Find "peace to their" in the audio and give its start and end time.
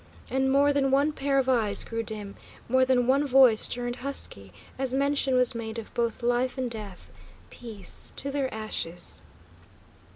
7.51-8.51